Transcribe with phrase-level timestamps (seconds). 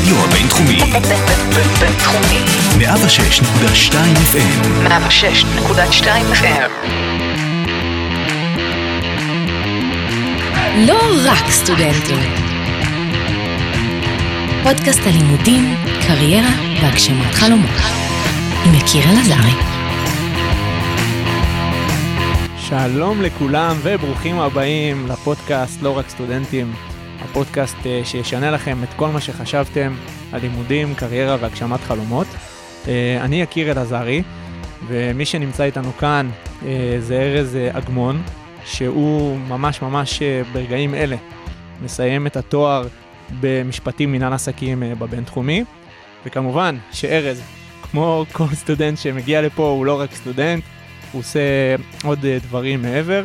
[0.00, 0.80] הרדיו הבינתחומי.
[1.80, 2.40] בינתחומי.
[2.78, 3.94] 106.2
[4.32, 4.88] FM.
[4.88, 6.70] 106.2 FM.
[10.76, 12.18] לא רק סטודנטים.
[14.62, 15.74] פודקאסט הלימודים,
[16.06, 16.50] קריירה
[16.82, 17.80] והגשמת חלומות.
[18.66, 19.54] עם יקיר אלעזרי.
[22.56, 26.72] שלום לכולם וברוכים הבאים לפודקאסט לא רק סטודנטים,
[27.30, 29.94] הפודקאסט אה, שישנה לכם את כל מה שחשבתם
[30.32, 32.26] על לימודים, קריירה והגשמת חלומות.
[32.88, 34.22] אה, אני יקיר אלעזרי,
[34.88, 36.30] ומי שנמצא איתנו כאן
[36.66, 38.22] אה, זה ארז אגמון,
[38.64, 40.22] שהוא ממש ממש
[40.52, 41.16] ברגעים אלה
[41.82, 42.86] מסיים את התואר
[43.40, 45.64] במשפטים מנהל עסקים בבינתחומי,
[46.26, 47.42] וכמובן שארז,
[47.82, 50.64] כמו כל סטודנט שמגיע לפה, הוא לא רק סטודנט,
[51.12, 51.40] הוא עושה
[52.04, 53.24] עוד דברים מעבר,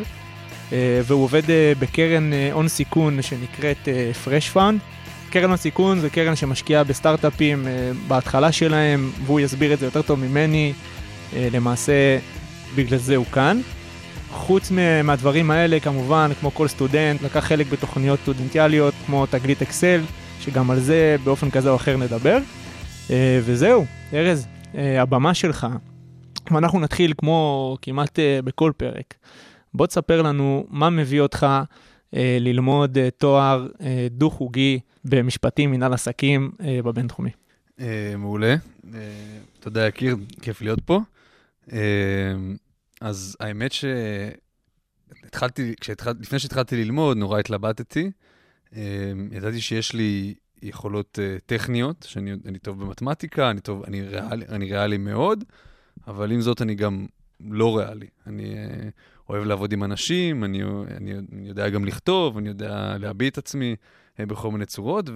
[0.72, 4.76] והוא עובד אה, בקרן אה, הון סיכון שנקראת אה, Fresh Fund.
[5.30, 7.72] קרן הון סיכון זה קרן שמשקיעה בסטארט-אפים אה,
[8.08, 10.74] בהתחלה שלהם, והוא יסביר את זה יותר טוב ממני,
[11.36, 12.18] אה, למעשה
[12.76, 13.62] בגלל זה הוא כאן.
[14.32, 20.02] חוץ מה- מהדברים האלה, כמובן, כמו כל סטודנט, לקח חלק בתוכניות סטודנטיאליות כמו תגלית אקסל,
[20.42, 22.38] שגם על זה באופן כזה או אחר נדבר.
[23.12, 25.68] אה, וזהו, ארז, אה, הבמה שלך.
[26.52, 29.14] ואנחנו נתחיל כמו כמעט אה, בכל פרק.
[29.78, 31.48] בוא תספר לנו מה מביא אותך
[32.16, 37.30] אה, ללמוד אה, תואר אה, דו-חוגי במשפטים, מנהל עסקים אה, בבינתחומי.
[37.80, 38.56] אה, מעולה.
[38.94, 39.00] אה,
[39.60, 41.00] תודה, יקיר, כיף להיות פה.
[41.74, 41.80] אה,
[43.02, 43.72] אז האמת
[45.22, 48.12] שהתחלתי, כשהתחל, לפני שהתחלתי ללמוד, נורא התלבטתי.
[48.76, 48.82] אה,
[49.32, 54.72] ידעתי שיש לי יכולות אה, טכניות, שאני אני טוב במתמטיקה, אני, טוב, אני, ריאלי, אני
[54.72, 55.44] ריאלי מאוד,
[56.08, 57.06] אבל עם זאת אני גם
[57.40, 58.08] לא ריאלי.
[58.28, 58.90] אני אה,
[59.30, 60.64] אוהב לעבוד עם אנשים, אני,
[60.98, 63.76] אני, אני יודע גם לכתוב, אני יודע להביע את עצמי
[64.20, 65.10] אה, בכל מיני צורות,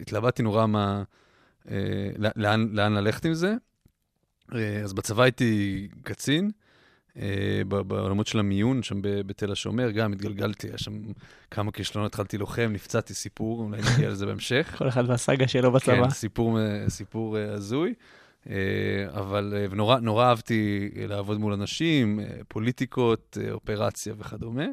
[0.00, 1.02] והתלבטתי נורא מה...
[1.70, 1.76] אה,
[2.36, 3.54] לאן, לאן ללכת עם זה.
[4.54, 6.50] אה, אז בצבא הייתי קצין,
[7.16, 11.02] אה, בעולמות של המיון, שם בתל השומר, גם התגלגלתי, היה שם
[11.50, 14.74] כמה כישלונות, התחלתי לוחם, נפצעתי סיפור, אולי נגיע לזה בהמשך.
[14.78, 16.04] כל אחד והסאגה שלו בצבא.
[16.04, 17.94] כן, סיפור, סיפור אה, הזוי.
[18.48, 18.54] אה,
[19.10, 24.66] אבל, אה, ונורא נורא אהבתי אה, לעבוד מול אנשים, אה, פוליטיקות, אופרציה וכדומה.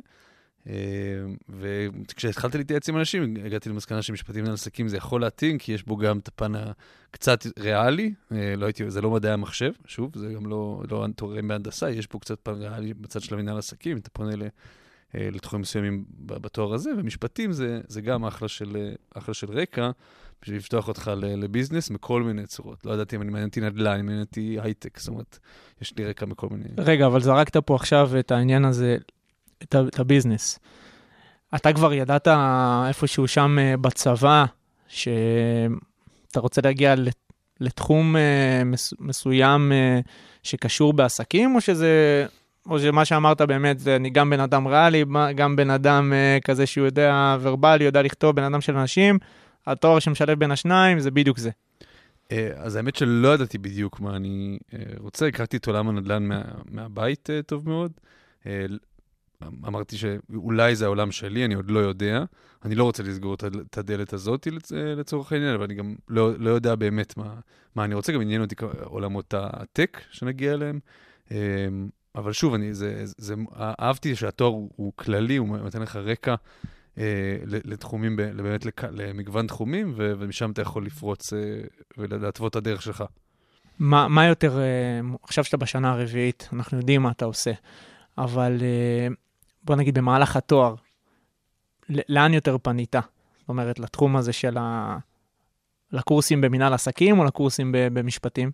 [1.50, 5.98] וכשהתחלתי להתייעץ עם אנשים, הגעתי למסקנה שמשפטים מנהל עסקים זה יכול להתאים, כי יש בו
[5.98, 10.84] גם את הפן הקצת ריאלי, לא הייתי, זה לא מדעי המחשב, שוב, זה גם לא,
[10.92, 14.44] לא תורם בהנדסה, יש פה קצת פן ריאלי בצד של המנהל עסקים, אתה פונה ל...
[15.14, 19.92] לתחומים מסוימים בתואר הזה, ומשפטים זה, זה גם אחלה של, אחלה של רקע,
[20.42, 22.86] בשביל לפתוח אותך לביזנס מכל מיני צורות.
[22.86, 25.40] לא ידעתי אם אני מעניין אותי נדל"ן, מעניין אותי הייטק, זאת אומרת,
[25.82, 26.64] יש לי רקע מכל מיני...
[26.78, 28.98] רגע, אבל זרקת פה עכשיו את העניין הזה,
[29.64, 30.60] את, את הביזנס.
[31.56, 32.28] אתה כבר ידעת
[32.88, 34.46] איפשהו שם אה, בצבא,
[34.88, 40.00] שאתה רוצה להגיע לת- לתחום אה, מס, מסוים אה,
[40.44, 42.26] שקשור בעסקים, או שזה...
[42.70, 45.06] או שמה שאמרת באמת, אני גם בן אדם ריאלי,
[45.36, 49.20] גם בן אדם כזה שהוא יודע ורבלי, יודע לכתוב, בן אדם של אנשים,
[49.68, 51.50] התואר שמשלב בין השניים זה בדיוק זה.
[52.32, 56.42] אה, אז האמת שלא ידעתי בדיוק מה אני אה, רוצה, הכרתי את עולם הנדל"ן מה,
[56.72, 57.92] מהבית אה, טוב מאוד.
[58.48, 58.66] אה,
[59.68, 62.24] אמרתי שאולי זה העולם שלי, אני עוד לא יודע.
[62.66, 65.96] אני לא רוצה לסגור את הד- את הדלת הזאת לצ- לצורך העניין, אבל אני גם
[66.08, 67.36] לא, לא יודע באמת מה,
[67.76, 68.12] מה אני רוצה.
[68.14, 70.80] גם עניין אותי עולמות הטק שנגיע אליהם.
[71.32, 71.38] אה,
[72.16, 73.36] אבל שוב, אני, זה, זה, זה,
[73.80, 76.36] אהבתי שהתואר הוא, הוא כללי, הוא נותן לך רקע
[77.46, 81.40] לתחומים, ב- באמת למגוון תחומים, ומשם אתה יכול לפרוץ אה,
[81.98, 83.04] ולהתוות את הדרך שלך.
[83.80, 87.52] מה, מה יותר, אה, עכשיו שאתה בשנה הרביעית, אנחנו יודעים מה אתה עושה,
[88.18, 89.08] אבל אה,
[89.64, 90.76] בוא נגיד במהלך התואר,
[91.90, 92.96] לאן יותר פנית?
[93.40, 94.98] זאת אומרת, לתחום הזה של ה...
[95.92, 98.52] לקורסים במנהל עסקים או לקורסים במשפטים?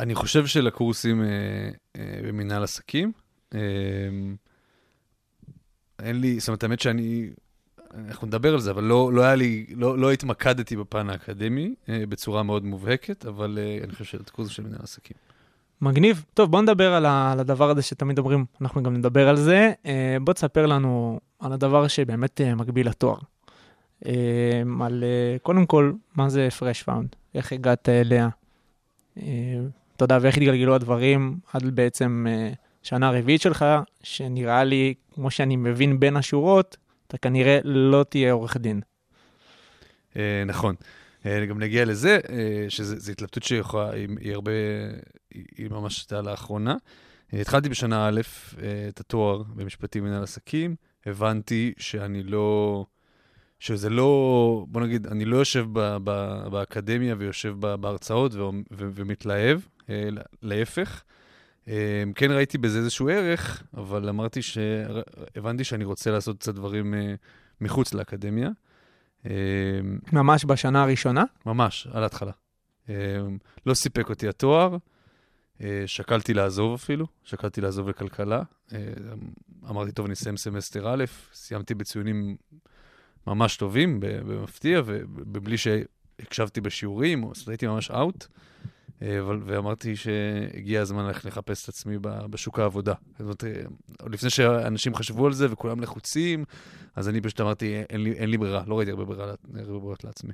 [0.00, 1.28] אני חושב שלקורסים אה,
[1.96, 3.12] אה, במנהל עסקים,
[3.54, 3.60] אה,
[6.02, 7.30] אין לי, זאת אומרת, האמת שאני,
[8.08, 12.04] אנחנו נדבר על זה, אבל לא, לא היה לי, לא, לא התמקדתי בפן האקדמי אה,
[12.08, 15.16] בצורה מאוד מובהקת, אבל אה, אני חושב שלקורס של מנהל עסקים.
[15.80, 16.24] מגניב.
[16.34, 19.72] טוב, בוא נדבר על, ה, על הדבר הזה שתמיד אומרים, אנחנו גם נדבר על זה.
[19.86, 23.18] אה, בוא תספר לנו על הדבר שבאמת אה, מקביל לתואר.
[24.06, 27.16] אה, על, אה, קודם כל, מה זה Fresh Found?
[27.34, 28.28] איך הגעת אליה?
[29.18, 29.24] אה,
[29.96, 32.52] אתה יודע, ואיך התגלגלו הדברים עד בעצם אה,
[32.88, 33.64] שנה רביעית שלך,
[34.02, 36.76] שנראה לי, כמו שאני מבין בין השורות,
[37.06, 38.80] אתה כנראה לא תהיה עורך דין.
[40.16, 40.74] אה, נכון.
[41.26, 44.52] אה, גם נגיע לזה, אה, שזו התלבטות שיכולה, היא, היא הרבה,
[45.34, 46.76] היא, ממש הייתה לאחרונה.
[47.32, 48.20] התחלתי בשנה א'
[48.88, 50.76] את התואר במשפטים מנהל עסקים,
[51.06, 52.84] הבנתי שאני לא,
[53.58, 58.88] שזה לא, בוא נגיד, אני לא יושב ב, ב, באקדמיה ויושב ב, בהרצאות ו, ו,
[58.94, 59.60] ומתלהב,
[60.42, 61.02] להפך.
[61.68, 64.58] אה, כן ראיתי בזה איזשהו ערך, אבל אמרתי ש...
[65.36, 67.14] הבנתי שאני רוצה לעשות קצת דברים אה,
[67.60, 68.50] מחוץ לאקדמיה.
[69.26, 69.32] אה,
[70.12, 71.24] ממש בשנה הראשונה?
[71.46, 72.32] ממש, על ההתחלה.
[72.88, 72.94] אה,
[73.66, 74.76] לא סיפק אותי התואר,
[75.62, 78.42] אה, שקלתי לעזוב אפילו, שקלתי לעזוב לכלכלה.
[78.72, 78.78] אה,
[79.70, 82.36] אמרתי, טוב, אני אסיים סמסטר א', סיימתי בציונים
[83.26, 88.26] ממש טובים, במפתיע, ובלי שהקשבתי בשיעורים, אז הייתי ממש out.
[89.02, 91.98] אה, ואמרתי שהגיע הזמן ללכת לחפש את עצמי
[92.30, 92.94] בשוק העבודה.
[93.12, 93.50] זאת אומרת, אה,
[94.02, 96.44] עוד לפני שאנשים חשבו על זה וכולם לחוצים,
[96.96, 99.24] אז אני פשוט אמרתי, אין לי, אין לי ברירה, לא ראיתי הרבה ברירה,
[99.54, 100.32] הרבה ברירות לעצמי.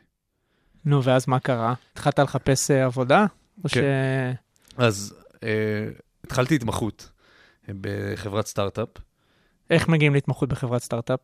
[0.85, 1.75] נו, ואז מה קרה?
[1.93, 3.27] התחלת לחפש אה, עבודה?
[3.65, 3.75] או ש...
[3.75, 4.33] כן.
[4.77, 5.89] אז אה,
[6.25, 7.11] התחלתי התמחות
[7.81, 8.89] בחברת סטארט-אפ.
[9.71, 11.21] איך מגיעים להתמחות בחברת סטארט-אפ?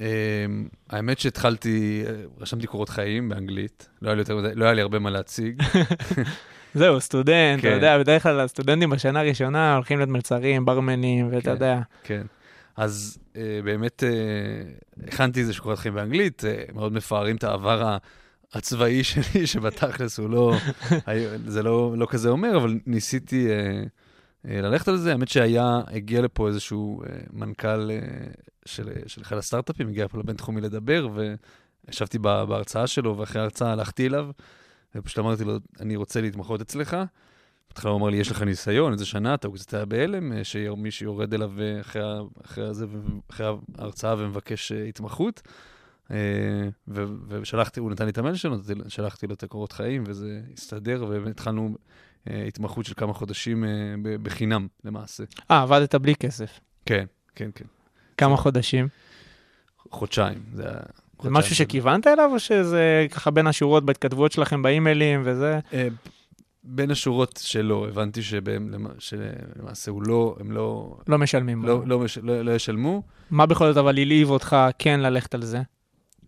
[0.00, 0.46] אה,
[0.90, 2.04] האמת שהתחלתי,
[2.40, 5.62] רשמתי קורות חיים באנגלית, לא היה לי, יותר, לא היה לי הרבה מה להציג.
[6.74, 7.74] זהו, סטודנט, אתה כן.
[7.74, 11.50] יודע, בדרך כלל הסטודנטים בשנה הראשונה הולכים להיות מלצרים, ברמנים, ואתה כן.
[11.50, 11.80] יודע.
[12.02, 12.22] כן.
[12.76, 14.08] אז אה, באמת אה,
[15.08, 17.96] הכנתי איזה קורות חיים באנגלית, אה, מאוד מפארים את העבר
[18.52, 20.54] הצבאי שלי, שבתכלס הוא לא,
[21.46, 23.82] זה לא, לא כזה אומר, אבל ניסיתי אה,
[24.48, 25.12] אה, ללכת על זה.
[25.12, 27.98] האמת שהיה, הגיע לפה איזשהו אה, מנכ"ל אה,
[28.64, 31.08] של, של אחד הסטארט-אפים, הגיע פה לבינתחומי לדבר,
[31.88, 34.26] וישבתי בה- בהרצאה שלו, ואחרי ההרצאה הלכתי אליו,
[34.94, 36.96] ופשוט אמרתי לו, אני רוצה להתמחות אצלך.
[37.68, 41.06] בהתחלה הוא אמר לי, יש לך ניסיון, איזה שנה, אתה קצת היה בהלם, אה, שמישהו
[41.06, 42.02] יורד אליו אה, אחרי,
[42.44, 42.98] אחרי, הזה, ו-
[43.30, 43.46] אחרי
[43.78, 45.42] ההרצאה ומבקש אה, התמחות.
[46.88, 48.56] ו- ושלחתי, הוא נתן לי את המייל שלו,
[48.88, 51.76] שלחתי לו את הקורות חיים, וזה הסתדר, ובאמת התחלנו
[52.30, 53.64] אה, התמחות של כמה חודשים
[54.22, 55.24] בחינם, למעשה.
[55.50, 56.60] אה, עבדת בלי כסף.
[56.86, 57.04] כן,
[57.34, 57.64] כן, כן.
[58.16, 58.88] כמה חודשים?
[59.90, 60.42] חודשיים.
[60.52, 60.82] זה, היה
[61.22, 65.60] זה משהו שכיוונת אליו, או שזה ככה בין השורות בהתכתבויות שלכם באימיילים וזה?
[65.72, 65.88] אה,
[66.64, 71.64] בין השורות שלו, הבנתי שבהם, שלמעשה הוא לא, הם לא, לא משלמים.
[71.64, 73.02] לא, לא, מש- לא, לא ישלמו.
[73.30, 75.62] מה בכל זאת אבל הלהיב אותך כן ללכת על זה?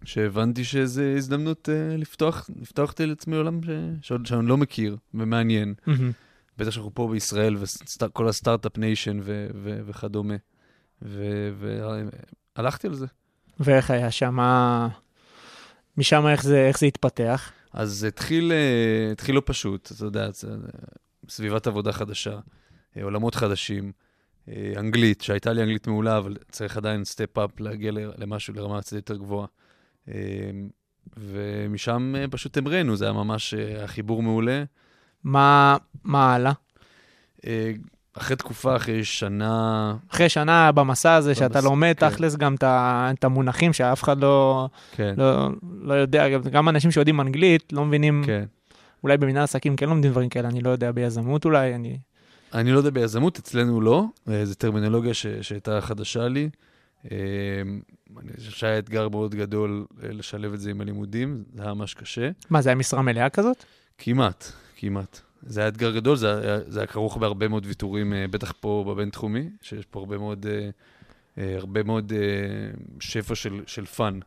[0.05, 3.69] שהבנתי שזו הזדמנות uh, לפתוח, לפתוח לעצמי עולם ש...
[4.03, 5.75] שעוד שאני לא מכיר ומעניין.
[5.87, 6.13] מהמם.
[6.59, 7.57] בטח שאנחנו פה בישראל
[8.01, 9.21] וכל ה Start-Up Nation
[9.87, 10.35] וכדומה.
[12.57, 13.07] והלכתי על זה.
[13.61, 14.39] ואיך היה שם?
[15.97, 17.53] משם איך זה, איך זה התפתח?
[17.73, 20.29] אז התחיל, אה, התחיל לא פשוט, אתה יודע,
[21.29, 22.39] סביבת עבודה חדשה,
[22.97, 23.93] אה, עולמות חדשים,
[24.49, 29.17] אה, אנגלית, שהייתה לי אנגלית מעולה, אבל צריך עדיין step-up להגיע למשהו, לרמה קצת יותר
[29.17, 29.47] גבוהה.
[31.17, 34.65] ומשם פשוט המראנו, זה היה ממש החיבור מעולה.
[35.25, 36.53] מה, מה הלאה?
[38.19, 42.11] אחרי תקופה, אחרי שנה, אחרי שנה במסע הזה שאתה במס- לומד כן.
[42.11, 45.49] תכלס גם את המונחים שאף אחד לא, כן, לא,
[45.81, 48.45] לא יודע, גם- אנשים שיודעים אנגלית לא מבינים, כן.
[49.03, 51.99] אולי במנהל עסקים כן לומדים דברים כאלה, אני לא יודע, ביזמות אולי, אני...
[52.55, 56.49] אני לא יודע ביזמות, אצלנו לא, אה, זו טרמינולוגיה ש- שהייתה חדשה לי.
[57.13, 57.17] אה,
[58.21, 61.95] אני חושב שהיה אתגר מאוד גדול אה, לשלב את זה עם הלימודים, זה היה ממש
[61.95, 62.31] קשה.
[62.51, 63.65] מה, זה היה משרה מלאה כזאת?
[63.99, 64.45] כמעט,
[64.77, 65.21] כמעט.
[65.47, 68.85] זה היה אתגר גדול, זה היה, זה היה כרוך בהרבה מאוד ויתורים, אה, בטח פה
[68.89, 70.71] בבינתחומי, שיש פה הרבה מאוד, אה,
[71.39, 72.13] אה, הרבה מאוד
[73.01, 74.19] שפע של, של fun.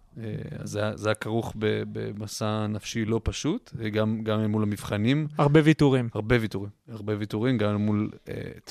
[0.60, 1.54] אז זה זה היה כרוך
[1.92, 6.10] במסע נפשי לא פשוט, גם, גם מול המבחנים, הרבה ויתורים.
[6.14, 8.12] הרבה ויתורים, הרבה ויתורים, גם מול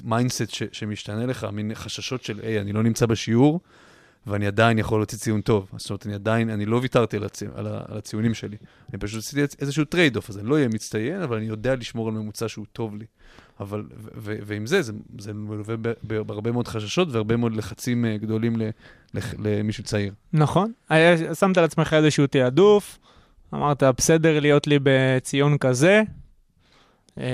[0.04, 3.60] mindset ש, שמשתנה לך, מין חששות של, היי, אני לא נמצא בשיעור,
[4.26, 5.68] ואני עדיין יכול להוציא ציון טוב.
[5.76, 8.56] זאת אומרת, אני עדיין, אני לא ויתרתי על, הצי, על, ה, על הציונים שלי.
[8.92, 12.14] אני פשוט עשיתי איזשהו trade-off, אז אני לא אהיה מצטיין, אבל אני יודע לשמור על
[12.14, 13.04] ממוצע שהוא טוב לי.
[13.60, 18.16] אבל, ו, ו, ועם זה, זה, זה מלווה בהרבה מאוד חששות והרבה מאוד לחצים אה,
[18.16, 18.62] גדולים ל,
[19.14, 20.12] לח- למישהו צעיר.
[20.32, 20.72] נכון.
[20.88, 22.98] היה- שמת לעצמך איזשהו תעדוף,
[23.54, 26.02] אמרת, בסדר להיות לי בציון כזה,
[27.18, 27.24] אה,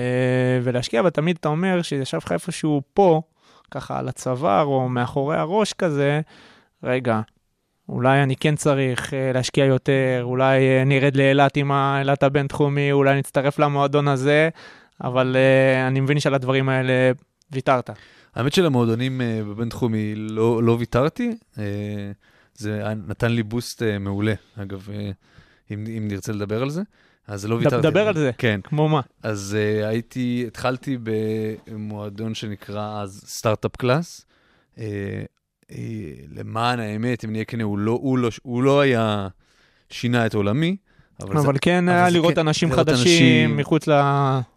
[0.62, 3.22] ולהשקיע, אבל תמיד אתה אומר שישב לך איפשהו פה,
[3.70, 6.20] ככה על הצוואר או מאחורי הראש כזה,
[6.82, 7.20] רגע,
[7.88, 12.92] אולי אני כן צריך אה, להשקיע יותר, אולי אה, אני ארד לאילת עם האילת הבינתחומי,
[12.92, 14.48] אולי נצטרף למועדון הזה,
[15.04, 17.12] אבל אה, אני מבין שעל הדברים האלה
[17.50, 17.90] ויתרת.
[18.34, 21.64] האמת שלמועדונים אה, בבינתחומי לא, לא ויתרתי, אה,
[22.54, 25.10] זה נתן לי בוסט אה, מעולה, אגב, אה,
[25.70, 26.82] אם, אם נרצה לדבר על זה,
[27.26, 27.90] אז לא ויתרתי.
[27.90, 28.30] דבר על זה.
[28.38, 29.00] כן, כמו מה?
[29.22, 34.26] אז uh, הייתי, התחלתי במועדון שנקרא אז סטארט-אפ קלאס.
[34.76, 34.80] Uh,
[36.34, 39.28] למען האמת, אם נהיה כנה, הוא לא, הוא, לא, הוא לא היה,
[39.90, 40.76] שינה את עולמי,
[41.20, 43.92] אבל, אבל זה כן אבל היה לראות כן- אנשים לראות חדשים אנשים- מחוץ ל-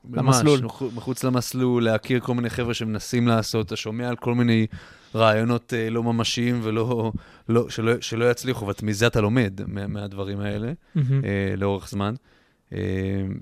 [0.06, 0.60] ממש, למסלול.
[0.64, 4.68] מחו- מחוץ למסלול, להכיר כל מיני חבר'ה שמנסים לעשות, אתה שומע על כל מיני
[5.16, 7.12] רעיונות אה, לא ממשיים ולא,
[7.50, 11.22] לא, שלא, שלא יצליחו, ומזה אתה לומד מה, מהדברים האלה מהמם.
[11.26, 12.14] אה, לאורך זמן.
[12.74, 12.80] אה,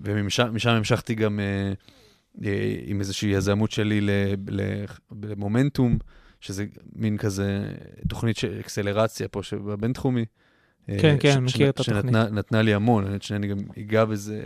[0.03, 1.73] ומשם משם המשכתי גם אה,
[2.45, 4.09] אה, עם איזושהי יזמות שלי ל-
[4.49, 4.83] ל-
[5.23, 5.97] למומנטום,
[6.43, 7.65] שזה מין כזה
[8.07, 10.25] תוכנית של אקסלרציה פה שבבינתחומי.
[10.89, 12.33] אה, כן, כן, מכיר את שנתנה- התוכנית.
[12.39, 14.41] נתנה לי המון, האמת שאני גם אגע בזה,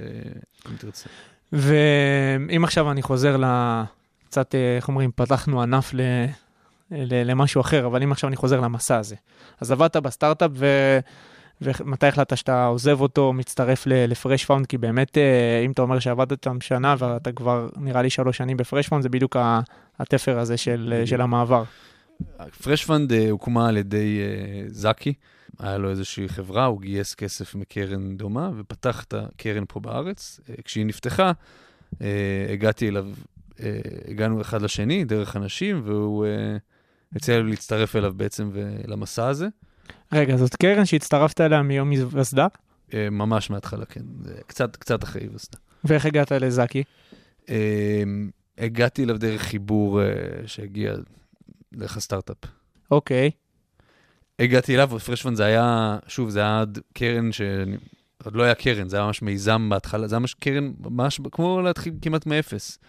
[0.71, 1.09] אם תרצה.
[1.53, 3.43] ואם עכשיו אני חוזר ל...
[4.29, 6.01] קצת, אה, איך אומרים, פתחנו ענף ל...
[6.91, 7.31] ל...
[7.31, 9.15] למשהו אחר, אבל אם עכשיו אני חוזר למסע הזה.
[9.61, 10.65] אז עבדת בסטארט-אפ, ו...
[11.61, 14.65] ומתי החלטת שאתה עוזב אותו, מצטרף ל Fresh Fund?
[14.65, 18.57] כי באמת, אה, אם אתה אומר שעבדת שם שנה ואתה כבר נראה לי שלוש שנים
[18.57, 19.35] ב Fresh Fund, זה בדיוק
[19.99, 21.63] התפר הזה של, אה, של המעבר.
[22.63, 24.19] Fresh Fund אה, הוקמה על ידי
[24.67, 25.13] זקי,
[25.59, 30.39] היה לו איזושהי חברה, הוא גייס כסף מקרן דומה ופתח את הקרן פה בארץ.
[30.63, 31.31] כשהיא נפתחה,
[32.49, 33.05] הגעתי אליו,
[34.07, 36.25] הגענו אחד לשני דרך אנשים, והוא
[37.15, 38.51] הציע לי להצטרף אליו בעצם
[38.87, 39.47] למסע הזה.
[40.11, 42.47] רגע, זאת קרן שהצטרפת אליה מיום היווסדה,
[42.93, 44.01] אה, ממש מההתחלה, כן.
[44.47, 45.57] קצת, קצת אחרי היווסדה.
[45.83, 46.83] ואיך הגעת לזקי?
[47.49, 48.03] אה,
[48.57, 50.07] הגעתי אליו דרך חיבור אה,
[50.45, 50.93] שהגיע
[51.73, 52.37] דרך הסטארט-אפ.
[52.91, 53.31] אוקיי,
[54.39, 57.41] הגעתי אליו, פרשפון זה היה, שוב, זה היה עד קרן ש...
[58.23, 61.61] עוד לא היה קרן, זה היה ממש מיזם בהתחלה, זה היה ממש קרן, ממש כמו
[61.61, 62.79] להתחיל כמעט מאפס.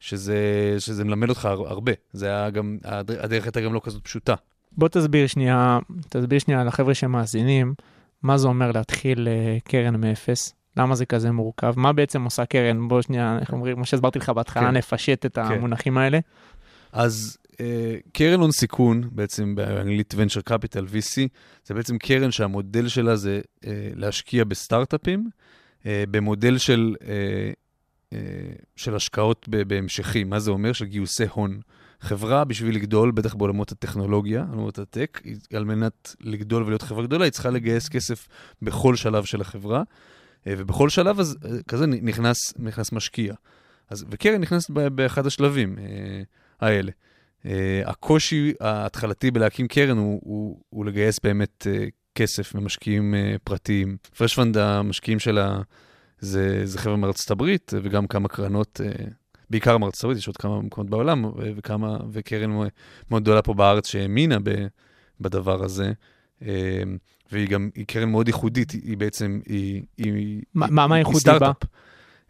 [0.00, 0.36] שזה,
[0.78, 1.92] שזה מלמד אותך הר- הרבה.
[2.12, 4.34] זה היה גם, הד- הדרך הייתה גם לא כזאת פשוטה.
[4.76, 7.74] בוא תסביר שנייה, תסביר שנייה לחבר'ה שמאזינים,
[8.22, 10.54] מה זה אומר להתחיל אה, קרן מאפס?
[10.76, 11.74] למה זה כזה מורכב?
[11.76, 12.88] מה בעצם עושה קרן?
[12.88, 14.76] בוא שנייה, איך אומרים, כמו שהסברתי לך בהתחלה, כן.
[14.76, 16.18] נפשט את המונחים האלה.
[16.92, 21.28] אז אה, קרן הון סיכון, בעצם באנגלית venture capital VC,
[21.64, 25.28] זה בעצם קרן שהמודל שלה זה אה, להשקיע בסטארט-אפים,
[25.86, 27.52] אה, במודל של, אה,
[28.12, 28.18] אה,
[28.76, 30.30] של השקעות בהמשכים.
[30.30, 30.72] מה זה אומר?
[30.72, 31.60] של גיוסי הון.
[32.02, 35.22] חברה בשביל לגדול, בטח בעולמות הטכנולוגיה, עולמות הטק,
[35.54, 38.28] על מנת לגדול ולהיות חברה גדולה, היא צריכה לגייס כסף
[38.62, 39.82] בכל שלב של החברה,
[40.46, 43.34] אה, ובכל שלב אז, אה, כזה נכנס, נכנס משקיע.
[43.90, 46.22] אז, וקרן נכנסת באחד השלבים אה,
[46.60, 46.92] האלה.
[47.84, 51.66] הקושי ההתחלתי בלהקים קרן הוא, הוא, הוא לגייס באמת
[52.14, 53.96] כסף ממשקיעים פרטיים.
[54.16, 55.60] פרשפנד, המשקיעים שלה
[56.18, 58.80] זה, זה חבר'ה מארצות הברית, וגם כמה קרנות,
[59.52, 61.24] בעיקר מארצות הברית, יש עוד כמה מקומות בעולם,
[61.56, 62.50] וכמה, וקרן
[63.10, 64.50] מאוד- גדולה פה בארץ שהאמינה ב,
[65.20, 65.92] בדבר הזה.
[66.40, 66.44] Uh,
[67.32, 69.82] והיא גם, היא קרן מאוד ייחודית, היא, בעצם, היא...
[69.98, 71.56] היא מה- היא- מה- ייחודי סטארט-אפ.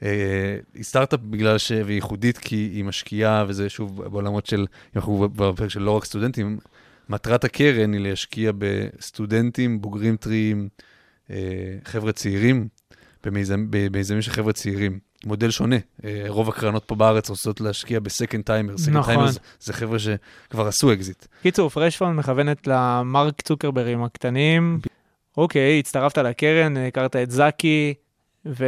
[0.03, 1.73] אה, היא סטארט-אפ בגלל ש...
[1.73, 6.59] והיא ייחודית כי היא משקיעה, וזה שוב בעולמות של, אנחנו בפרק של לא רק סטודנטים,
[7.09, 10.69] מטרת הקרן היא להשקיע בסטודנטים, בוגרים טריים,
[11.31, 11.37] אה,
[11.85, 12.69] חבר'ה צעירים,
[13.25, 14.99] במיזמ, במיזמים של חבר'ה צעירים.
[15.27, 15.77] מודל שונה.
[16.05, 18.79] אה, רוב הקרנות פה בארץ רוצות להשקיע ב second timer.
[18.79, 19.15] second נכון.
[19.15, 21.27] טיימר זה, חבר'ה שכבר עשו אקזיט.
[21.43, 24.81] קיצור, Fresh Fund מכוונת למארק צוקרברגים הקטנים.
[25.37, 27.95] אוקיי, הצטרפת לקרן, הכרת את זקי,
[28.47, 28.65] ו...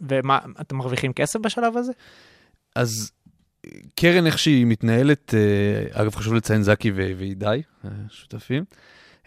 [0.00, 1.92] ומה, אתם מרוויחים כסף בשלב הזה?
[2.76, 3.12] אז
[3.94, 8.64] קרן, איך שהיא מתנהלת, אה, אגב, חשוב לציין זקי ו- והידי, השותפים.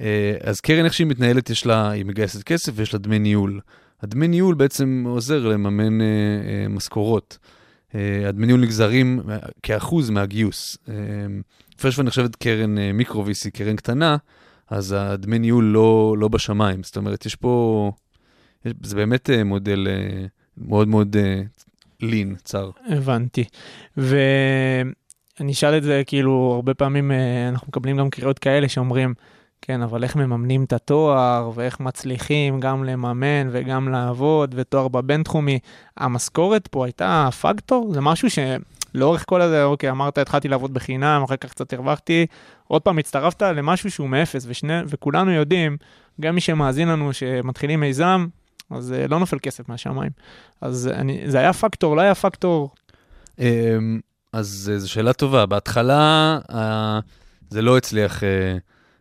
[0.01, 3.59] אה, אז קרן, איך שהיא מתנהלת, יש לה, היא מגייסת כסף ויש לה דמי ניהול.
[4.03, 7.37] הדמי ניהול בעצם עוזר לממן אה, אה, משכורות.
[7.95, 9.19] אה, הדמי ניהול נגזרים
[9.63, 10.77] כאחוז מהגיוס.
[10.89, 10.93] אה,
[11.81, 14.17] פרשוון נחשבת קרן אה, מיקרו VC, קרן קטנה,
[14.69, 16.83] אז הדמי ניהול לא, לא בשמיים.
[16.83, 17.91] זאת אומרת, יש פה,
[18.65, 20.25] יש, זה באמת אה, מודל אה,
[20.57, 21.41] מאוד מאוד אה,
[22.01, 22.69] לין, צר.
[22.87, 23.43] הבנתי.
[23.97, 29.13] ואני אשאל את זה, כאילו, הרבה פעמים אה, אנחנו מקבלים גם קריאות כאלה שאומרים,
[29.65, 35.59] כן, אבל איך מממנים את התואר, ואיך מצליחים גם לממן וגם לעבוד, ותואר בבינתחומי.
[35.97, 37.93] המשכורת פה הייתה פקטור?
[37.93, 42.25] זה משהו שלאורך כל הזה, אוקיי, אמרת, התחלתי לעבוד בחינם, אחר כך קצת הרווחתי,
[42.67, 45.77] עוד פעם הצטרפת למשהו שהוא מאפס, ושני, וכולנו יודעים,
[46.21, 48.27] גם מי שמאזין לנו, שמתחילים מיזם,
[48.69, 50.11] אז אה, לא נופל כסף מהשמיים.
[50.61, 52.69] אז אני, זה היה פקטור, לא היה פקטור?
[53.39, 53.99] אמ,
[54.33, 55.45] אז אה, זו שאלה טובה.
[55.45, 56.99] בהתחלה אה,
[57.49, 58.57] זה לא הצליח אה,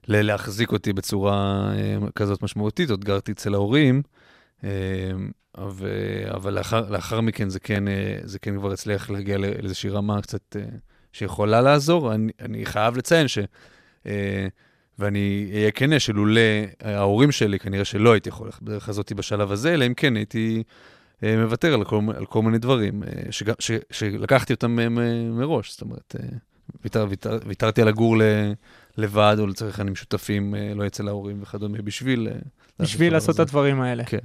[0.08, 4.02] להחזיק אותי בצורה אה, כזאת משמעותית, עוד גרתי אצל ההורים,
[4.64, 4.70] אה,
[6.34, 10.22] אבל לאחר, לאחר מכן זה כן, אה, זה כן כבר הצליח להגיע לא- לאיזושהי רמה
[10.22, 10.56] קצת
[11.12, 12.14] שיכולה לעזור.
[12.14, 13.38] אני, אני חייב לציין ש...
[14.98, 16.40] ואני אהיה כנה שלולא
[16.80, 20.62] ההורים שלי, כנראה שלא הייתי יכול ללכת בדרך הזאת בשלב הזה, אלא אם כן הייתי
[21.22, 24.78] מוותר על כל, על כל מיני דברים, שג, ש, שלקחתי אותם
[25.32, 26.16] מראש, זאת אומרת,
[26.84, 28.22] ויתר, ויתר, ויתרתי על לגור ל,
[28.96, 29.46] לבד, או
[29.86, 32.28] עם שותפים, אה, לא אצל ההורים וכדומה, בשביל...
[32.30, 32.38] אה,
[32.78, 33.40] בשביל הדבר לעשות את.
[33.40, 34.04] הדברים האלה.
[34.04, 34.18] כן.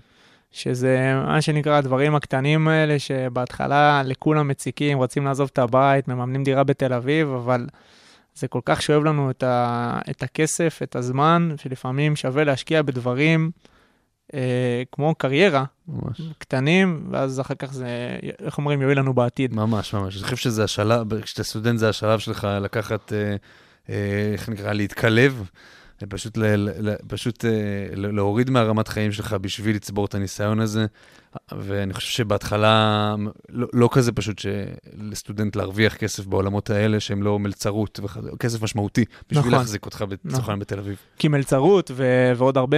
[0.52, 6.64] שזה מה שנקרא הדברים הקטנים האלה, שבהתחלה לכולם מציקים, רוצים לעזוב את הבית, מממנים דירה
[6.64, 7.68] בתל אביב, אבל
[8.36, 13.52] זה כל כך שואב לנו את, ה, את הכסף, את הזמן, שלפעמים שווה להשקיע בדברים
[14.34, 16.22] אה, כמו קריירה, ממש.
[16.38, 17.88] קטנים, ואז אחר כך זה,
[18.40, 19.54] איך אומרים, יועיל לנו בעתיד.
[19.54, 20.16] ממש, ממש.
[20.16, 23.36] אני חושב שזה השלב, כשאתה סטודנט זה השלב שלך לקחת, אה,
[24.34, 25.50] איך נקרא, להתקלב,
[26.10, 26.44] פשוט, ל,
[26.89, 27.51] ל, פשוט אה,
[27.96, 30.86] ל- להוריד מהרמת חיים שלך בשביל לצבור את הניסיון הזה.
[31.58, 33.15] ואני חושב שבהתחלה
[33.50, 34.41] לא, לא כזה פשוט
[34.98, 39.51] לסטודנט להרוויח כסף בעולמות האלה שהם לא מלצרות, וכזה, כסף משמעותי, בשביל נכון.
[39.51, 40.60] להחזיק אותך לצורך נכון.
[40.60, 40.98] בתל אביב.
[41.17, 42.77] כי מלצרות ו- ועוד הרבה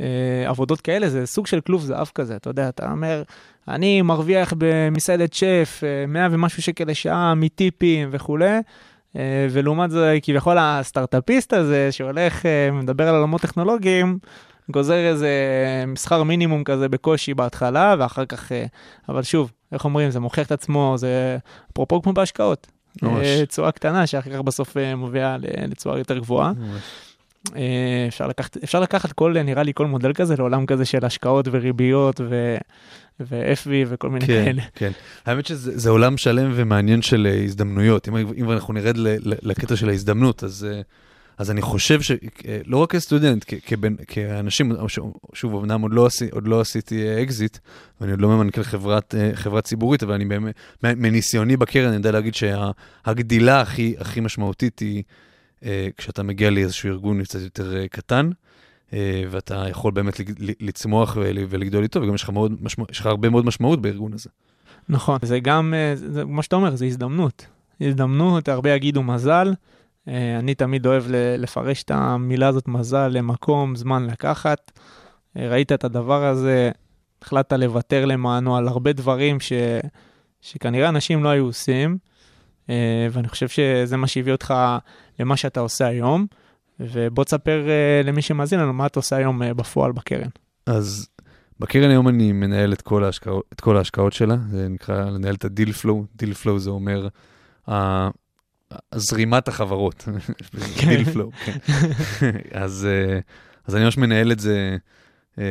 [0.00, 3.22] אה, עבודות כאלה, זה סוג של כלוב זהב כזה, אתה יודע, אתה אומר,
[3.68, 8.60] אני מרוויח במסעדת שף אה, 100 ומשהו שקל לשעה מטיפים וכולי, אה,
[9.50, 14.18] ולעומת זה כביכול הסטארט-אפיסט הזה שהולך, אה, מדבר על עולמות טכנולוגיים,
[14.70, 15.30] גוזר איזה
[16.02, 18.64] שכר מינימום כזה בקושי בהתחלה, ואחר כך, אה,
[19.08, 21.38] אבל שוב, איך אומרים, זה מוכיח את עצמו, זה
[21.72, 22.66] אפרופו כמו בהשקעות.
[23.02, 25.38] אה, תשואה קטנה שאחר כך בסוף אה, ל-
[25.70, 26.52] לתשואה יותר גבוהה.
[26.52, 26.82] ממש.
[27.56, 31.48] אה, אפשר לקחת, אפשר לקחת כל, נראה לי, כל מודל כזה לעולם כזה של השקעות
[31.50, 32.56] וריביות ו...
[33.20, 34.62] ו-FV וכל מיני כן, כאלה.
[34.74, 34.90] כן.
[35.26, 38.08] האמת שזה זה עולם שלם ומעניין של אה, הזדמנויות.
[38.08, 40.80] אם, אם אנחנו נרד ל, ל, לקטע של ההזדמנות, אז, אה,
[41.38, 44.72] אז אני חושב שלא רק כסטודנט, כ, כבן, כאנשים,
[45.32, 47.58] שוב, אמנם עוד לא, עשי, עוד לא עשיתי אקזיט,
[48.00, 52.34] ואני עוד לא ממנכ"ל חברת, חברה ציבורית, אבל אני באמת, מניסיוני בקרן, אני יודע להגיד
[52.34, 55.02] שהגדילה הכי, הכי משמעותית היא
[55.96, 58.30] כשאתה מגיע לאיזשהו ארגון קצת יותר אה, קטן.
[58.92, 60.20] אה, ואתה יכול באמת
[60.60, 64.12] לצמוח ול- ולגדול איתו, וגם יש לך, מאוד משמע, יש לך הרבה מאוד משמעות בארגון
[64.12, 64.30] הזה.
[64.88, 67.46] נכון, זה גם, אה, זה, כמו שאתה אומר, זה הזדמנות.
[67.80, 69.54] הזדמנות, הרבה יגידו מזל.
[70.08, 71.04] אה, אני תמיד אוהב
[71.38, 74.72] לפרש את המילה הזאת מזל למקום, זמן לקחת.
[75.36, 76.70] אה, ראית את הדבר הזה,
[77.22, 79.52] החלטת לוותר למענו על הרבה דברים ש,
[80.40, 82.17] שכנראה אנשים לא היו עושים, אה,
[83.12, 84.54] ואני חושב שזה מה שהביא אותך
[85.18, 86.26] למה שאתה עושה היום.
[86.80, 90.28] ובוא תספר אה, למי שמאזין לנו מה אתה עושה היום אה, בפועל בקרן.
[90.66, 91.08] אז
[91.60, 95.44] בקרן היום אני מנהל את כל ההשקעות, את כל ההשקעות שלה, זה נקרא לנהל את
[95.44, 97.08] ה deal flow, deal flow זה אומר
[98.94, 100.08] זרימת החברות,
[100.88, 101.58] deal flow, כן.
[102.64, 103.18] אז, אה,
[103.66, 104.76] אז אני ממש מנהל את זה,
[105.38, 105.44] אה,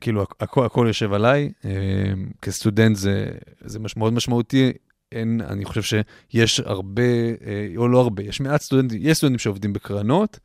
[0.00, 1.70] כאילו הכ- הכל, הכל יושב עליי, אה,
[2.42, 3.28] כסטודנט זה,
[3.64, 4.72] זה מש, מאוד משמעותי.
[5.12, 5.98] אין, אני חושב
[6.30, 7.02] שיש הרבה,
[7.46, 10.38] אה, או לא הרבה, יש מעט סטודנטים, יש סטודנטים שעובדים בקרנות,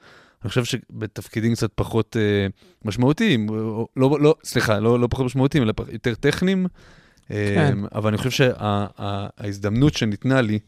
[0.43, 2.47] אני חושב שבתפקידים קצת פחות אה,
[2.86, 6.67] משמעותיים, או- לא, לא, סליחה, לא, לא פחות משמעותיים, אלא יותר טכניים.
[7.27, 7.34] כן.
[7.36, 10.60] אה, אבל אני חושב שההזדמנות שניתנה לי,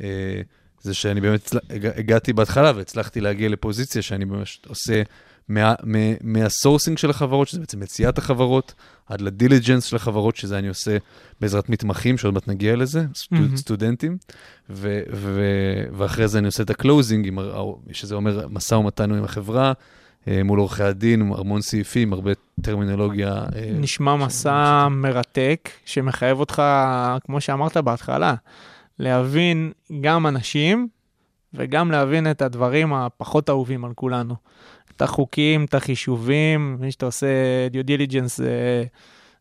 [0.00, 0.40] אה,
[0.80, 5.02] זה שאני באמת הגעתי בהתחלה והצלחתי להגיע לפוזיציה שאני ממש עושה
[5.50, 8.74] מה- מה- מה sourcing של החברות, שזה בעצם מציאת החברות,
[9.06, 10.96] עד ל diligence של החברות, שזה אני עושה
[11.40, 13.56] בעזרת מתמחים, שעוד מעט נגיע לזה, מהמם.
[13.56, 14.18] סטודנטים,
[14.70, 15.40] ו, ו,
[15.92, 17.30] ואחרי זה אני עושה את ה closing,
[17.92, 19.72] שזה אומר משא ומתן עם החברה,
[20.28, 22.30] אה, מול עורכי הדין, המון סעיפים, הרבה
[22.62, 23.34] טרמינולוגיה.
[23.34, 26.62] אה, נשמע מסע מרתק שמחייב אותך,
[27.24, 28.34] כמו שאמרת בהתחלה,
[28.98, 30.88] להבין גם אנשים
[31.54, 34.34] וגם להבין את הדברים הפחות אהובים על כולנו.
[35.00, 37.26] את החוקים, את החישובים, מי שאתה עושה
[37.70, 38.84] דיו דיליג'נס, זה,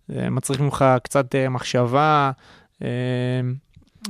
[0.08, 2.32] זה מצריך ממך קצת אה, מחשבה
[2.84, 2.88] אה,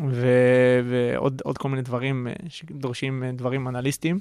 [0.09, 4.19] ו- ועוד עוד כל מיני דברים אה, שדורשים אה, דברים אנליסטיים.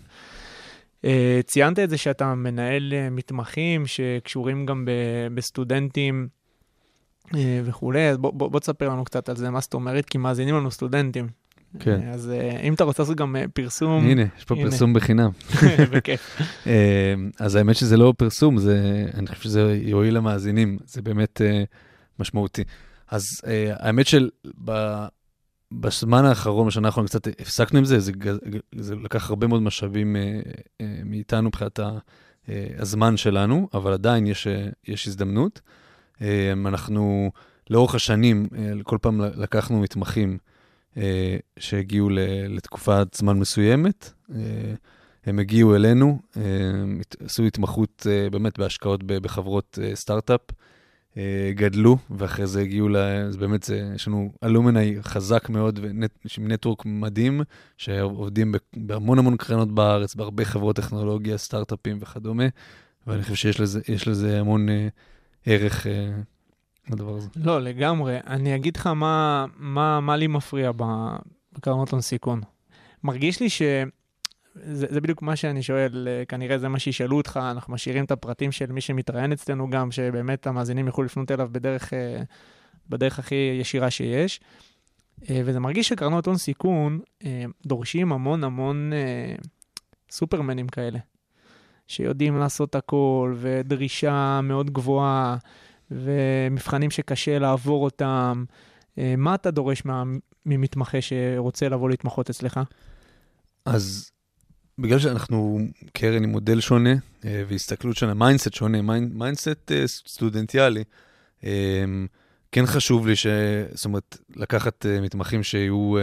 [1.05, 4.89] אה, ציינת את זה שאתה מנהל אה, מתמחים שקשורים גם
[5.35, 6.29] בסטודנטים
[7.35, 10.19] אה, וכולי, אז בוא, בוא, בוא תספר לנו קצת על זה, מה זאת אומרת, כי
[10.19, 11.29] מאזינים לנו סטודנטים.
[11.79, 12.09] כן.
[12.09, 14.71] אז אה, אם אתה רוצה לעשות גם אה, פרסום, הנה, יש פה הנה.
[14.71, 15.31] פרסום בחינם.
[15.93, 16.41] בכיף.
[16.67, 21.41] אה, אז האמת שזה לא פרסום, זה, אני חושב שזה יועיל למאזינים, זה באמת
[22.19, 22.63] משמעותי.
[23.11, 23.23] אז
[23.79, 24.29] האמת של,
[25.73, 28.13] בזמן האחרון, בשנה האחרונה, קצת הפסקנו עם זה, זה,
[28.75, 30.41] זה לקח הרבה מאוד משאבים אה,
[30.81, 31.99] אה, מאיתנו מבחינת ה-
[32.49, 35.61] אה, הזמן שלנו, אבל עדיין יש, אה, יש הזדמנות.
[36.23, 37.31] אה, אנחנו
[37.71, 40.39] לאורך השנים, אה, כל פעם לקחנו מתמחים
[41.59, 44.11] שהגיעו ל- לתקופת זמן מסוימת.
[44.35, 44.39] אה,
[45.27, 46.43] הם הגיעו אלינו, אה,
[47.25, 50.41] עשו התמחות אה, באמת בהשקעות בחברות אה, סטארט-אפ,
[51.17, 52.97] אה, גדלו, ואחרי זה הגיעו ל...
[52.97, 55.81] אז באמת, זה, יש לנו אלומני חזק מאוד,
[56.39, 57.41] עם נטוורק מדהים,
[57.77, 62.45] שעובדים בהמון המון קרנות בארץ, בהרבה חברות טכנולוגיה, סטארט-אפים וכדומה,
[63.07, 64.89] ואני חושב שיש לזה, לזה המון אה,
[65.47, 66.11] ערך אה,
[66.91, 67.29] לדבר הזה.
[67.37, 68.19] לא, לגמרי.
[68.27, 70.73] אני אגיד לך מה, מה, מה לי מפריע
[71.53, 72.41] בקרנות הון סיכון.
[73.05, 73.63] מרגיש לי ש...
[74.63, 78.11] זה, זה בדיוק מה שאני שואל, אה, כנראה זה מה שישאלו אותך, אנחנו משאירים את
[78.11, 82.23] הפרטים של מי שמתראיין אצלנו גם, שבאמת המאזינים יוכלו לפנות אליו בדרך, אה,
[82.89, 84.41] בדרך הכי ישירה שיש.
[85.31, 87.01] אה, וזה מרגיש שקרנות הון סיכון
[87.67, 88.93] דורשים המון המון
[90.11, 90.99] סופרמנים כאלה,
[91.87, 95.37] שיודעים לעשות הכל, ודרישה מאוד גבוהה,
[95.91, 98.45] ומבחנים שקשה לעבור אותם.
[98.99, 100.03] אה, מה אתה דורש מה,
[100.47, 102.61] ממתמחה שרוצה לבוא להתמחות אצלך?
[103.65, 104.11] אז
[104.79, 105.59] בגלל שאנחנו
[105.93, 110.85] קרן עם מודל שונה אה, והסתכלות שונה, mindset שונה, mindset אה, סטודנטיאלי,
[112.53, 113.27] כן חשוב לי ש...
[113.73, 115.95] זאת אומרת, לקחת מתמחים שיהיו,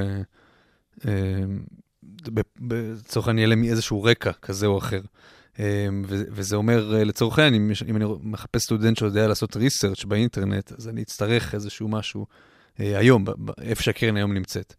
[2.71, 5.02] לצורך העניין, יהיה להם איזשהו רקע כזה או אחר.
[6.08, 10.72] ו- וזה אומר, אה, לצורך העניין, אם, אם אני מחפש סטודנט שיודע לעשות ריסרצ' באינטרנט,
[10.72, 12.26] אז אני אצטרך איזשהו משהו
[12.80, 13.26] אה, היום,
[13.62, 14.74] איפה שהקרן היום נמצאת.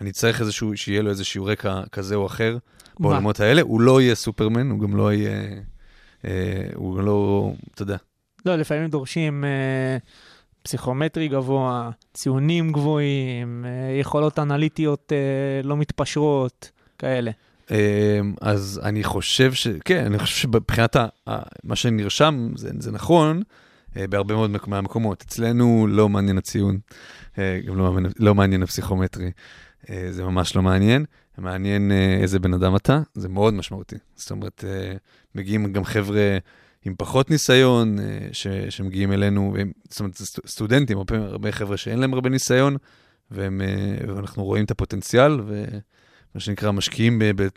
[0.00, 2.58] אני צריך איזשהו, שיהיה לו איזשהו רקע כזה או אחר
[3.00, 3.62] בעולמות האלה.
[3.62, 5.60] הוא לא יהיה סופרמן, הוא גם לא יהיה,
[6.24, 7.96] אה, הוא גם לא, אתה יודע.
[8.46, 9.96] לא, לפעמים דורשים אה,
[10.62, 17.30] פסיכומטרי גבוה, ציונים גבוהים, אה, יכולות אנליטיות אה, לא מתפשרות, כאלה.
[17.70, 19.68] אה, אז אני חושב ש...
[19.84, 21.08] כן, אני חושב שמבחינת ה-
[21.64, 23.42] מה שנרשם, זה, זה נכון
[23.96, 25.22] אה, בהרבה מאוד מק- מהמקומות.
[25.22, 26.78] אצלנו לא מעניין הציון,
[27.38, 29.30] אה, גם לא, מעניין- לא מעניין הפסיכומטרי.
[29.90, 31.04] אה, זה ממש לא מעניין.
[31.38, 33.96] מעניין איזה בן אדם אתה, זה מאוד משמעותי.
[34.16, 34.64] זאת אומרת,
[35.34, 36.38] מגיעים גם חבר'ה
[36.84, 37.98] עם פחות ניסיון,
[38.32, 40.14] ש, שמגיעים אלינו, והם, זאת אומרת,
[40.46, 42.76] סטודנטים, הרבה, הרבה חבר'ה שאין להם הרבה ניסיון,
[43.30, 43.60] והם,
[44.08, 45.40] ואנחנו רואים את הפוטנציאל,
[46.34, 47.48] ומה שנקרא, משקיעים ב, ב,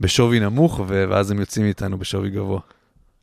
[0.00, 2.60] בשווי נמוך, ואז הם יוצאים איתנו בשווי גבוה.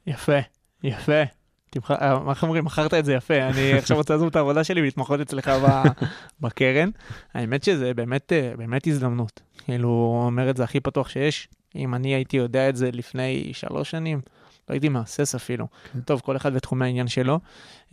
[0.08, 0.40] יפה,
[0.84, 1.24] יפה.
[1.70, 1.92] תמח...
[1.92, 2.66] אה, מה איך אומרים?
[2.66, 3.38] מכרת את זה יפה.
[3.38, 5.68] אני עכשיו רוצה לעזוב את העבודה שלי ולהתמחות אצלך ב...
[6.42, 6.90] בקרן.
[7.34, 9.42] האמת שזה באמת, אה, באמת הזדמנות.
[9.66, 11.48] כאילו, אומר את זה הכי פתוח שיש.
[11.76, 14.22] אם אני הייתי יודע את זה לפני שלוש שנים,
[14.70, 15.68] לא הייתי מהסס אפילו.
[15.94, 16.00] כן.
[16.00, 17.40] טוב, כל אחד ותחומי העניין שלו.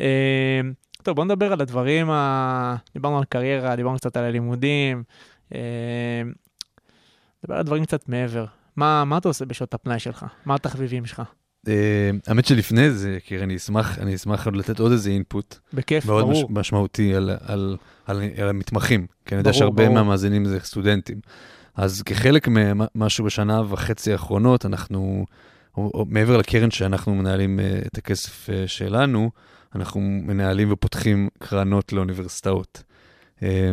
[0.00, 0.60] אה,
[1.02, 2.76] טוב, בוא נדבר על הדברים ה...
[2.94, 5.02] דיברנו על קריירה, דיברנו קצת על הלימודים.
[7.46, 8.44] נדבר על דברים קצת מעבר.
[8.76, 10.26] מה, מה אתה עושה בשעות הפנאי שלך?
[10.46, 11.22] מה התחביבים שלך?
[11.68, 16.28] אה, האמת שלפני זה, קרן, אני אשמח, אני אשמח לתת עוד איזה אינפוט בכיף, מאוד
[16.28, 16.50] מש, ברור.
[16.50, 19.88] משמעותי על, על, על, על המתמחים, כי אני יודע שהרבה.
[19.88, 21.20] מהמאזינים זה סטודנטים.
[21.74, 25.26] אז כחלק ממשהו בשנה וחצי האחרונות, אנחנו,
[25.76, 29.30] או, או, מעבר לקרן שאנחנו מנהלים אה, את הכסף אה, שלנו,
[29.74, 32.82] אנחנו מנהלים ופותחים קרנות לאוניברסיטאות.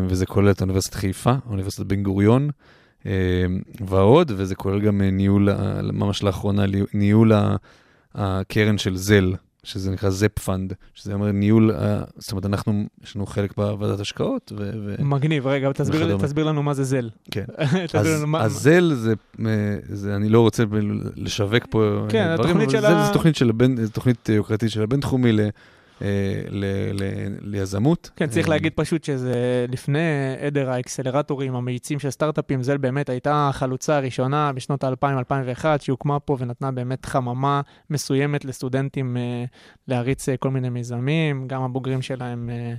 [0.08, 2.50] וזה כולל את אוניברסיטת חיפה, אוניברסיטת בן גוריון,
[3.88, 5.50] ועוד, וזה כולל גם אה, ניהול,
[5.94, 6.64] ממש לאחרונה,
[6.94, 7.32] ניהול
[8.16, 11.72] הקרן של זל, שזה נקרא ZEP Fund, שזה אומר ניהול,
[12.18, 14.72] זאת אומרת, אנחנו, יש לנו חלק בוועדת השקעות, ו...
[14.86, 16.24] ו- מגניב, רגע, תסביר, וכדומה.
[16.24, 17.10] תסביר לנו מה זה זל.
[17.32, 17.44] כן.
[18.00, 19.14] אז, מה- אז זל זה,
[19.46, 19.52] אה,
[19.90, 20.64] זה, אני לא רוצה
[21.16, 23.52] לשווק פה כן, אה, דברים, התוכנית אבל של זל ה- זה תוכנית של
[23.94, 25.40] תוכנית אה, יוקרתית של הבינתחומי אה, ל,
[27.42, 28.10] ליזמות.
[28.16, 30.00] כן, צריך אה, להגיד פשוט שזה לפני
[30.40, 36.72] עדר האקסלרטורים, המאיצים של סטארט-אפים, זל באמת הייתה החלוצה הראשונה בשנות ה-2000-2001, שהוקמה פה ונתנה
[36.72, 39.44] באמת חממה מסוימת לסטודנטים אה,
[39.88, 42.74] להריץ אה, כל מיני מיזמים, גם הבוגרים שלהם אה,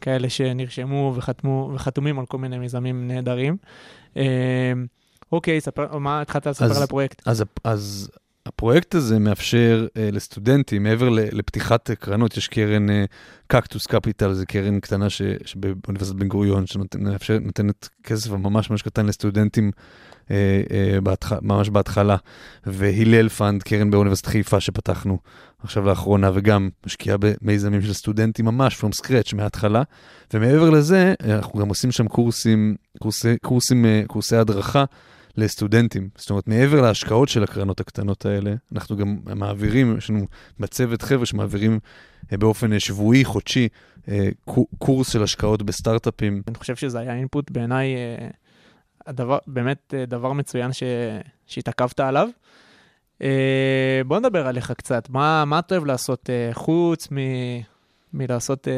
[0.00, 3.56] כאלה שנרשמו וחתמו, וחתומים על כל מיני מיזמים נהדרים.
[4.16, 4.72] אה,
[5.32, 7.22] אוקיי, ספר, מה התחלת לספר על הפרויקט?
[7.26, 8.10] אז, אז
[8.48, 12.86] הפרויקט הזה מאפשר אה, לסטודנטים, מעבר לפתיחת קרנות, יש קרן
[13.46, 19.70] Cactus Capital, זו קרן קטנה ש, שבאוניברסיטת בן גוריון, שנותנת כסף ממש ממש קטן לסטודנטים
[20.30, 21.32] אה, אה, בהתח...
[21.42, 22.16] ממש בהתחלה,
[22.66, 25.18] והלל Fund, קרן באוניברסיטת חיפה שפתחנו
[25.62, 29.82] עכשיו לאחרונה, וגם משקיעה במיזמים של סטודנטים ממש from scratch מההתחלה,
[30.34, 34.84] ומעבר לזה, אנחנו גם עושים שם קורסים, קורסי, קורסים, אה, קורסי הדרכה.
[35.38, 36.08] לסטודנטים.
[36.16, 40.26] זאת אומרת, מעבר להשקעות של הקרנות הקטנות האלה, אנחנו גם מעבירים, יש לנו
[40.60, 41.78] בצוות חבר'ה שמעבירים
[42.32, 43.68] אה, באופן אה, שבועי, חודשי,
[44.08, 46.42] אה, קו- קורס של השקעות בסטארט-אפים.
[46.48, 47.94] אני חושב שזה היה אינפוט בעיניי,
[49.06, 50.82] הדבר, באמת דבר מצוין ש,
[51.46, 52.28] שהתעכבת עליו.
[54.06, 57.16] בוא נדבר עליך קצת, מה, מה אתה אוהב לעשות חוץ מ,
[58.12, 58.68] מלעשות,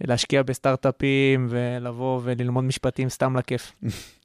[0.00, 3.72] להשקיע בסטארט-אפים ולבוא וללמוד משפטים סתם לכיף.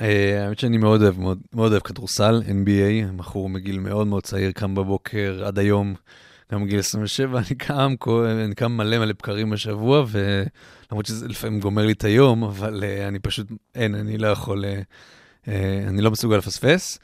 [0.00, 4.52] אה, האמת שאני מאוד אוהב, מאוד, מאוד אוהב כדורסל, NBA, בחור מגיל מאוד מאוד צעיר,
[4.52, 5.94] קם בבוקר עד היום,
[6.52, 11.60] גם בגיל 27, אני קם, כל- אני קם מלא מלא בקרים בשבוע, ולמרות שזה לפעמים
[11.60, 14.68] גומר לי את היום, אבל uh, אני פשוט, אין, אני לא יכול, uh,
[15.44, 15.48] uh,
[15.88, 16.98] אני לא מסוגל לפספס.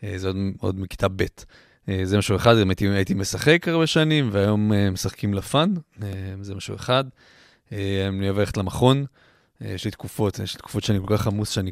[0.00, 1.22] Uh, זה עוד, עוד מכיתה ב'.
[1.22, 6.02] Uh, זה משהו אחד, הייתי, הייתי משחק הרבה שנים, והיום uh, משחקים לפאן, uh,
[6.40, 7.04] זה משהו אחד.
[7.68, 7.72] Uh,
[8.08, 9.04] אני אוהב ללכת למכון,
[9.60, 11.70] יש לי תקופות, יש לי תקופות שאני כל כך עמוס שאני